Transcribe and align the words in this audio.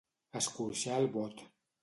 Escorxar 0.39 0.97
el 1.03 1.07
bot. 1.19 1.47